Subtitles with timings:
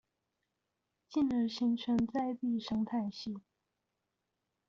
[1.11, 3.37] 進而形成在地生態系